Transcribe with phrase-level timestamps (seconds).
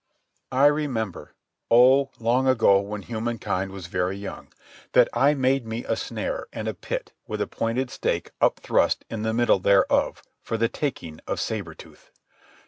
[0.51, 1.35] I remember,
[1.69, 4.47] oh, long ago when human kind was very young,
[4.93, 9.21] that I made me a snare and a pit with a pointed stake upthrust in
[9.21, 12.09] the middle thereof, for the taking of Sabre Tooth.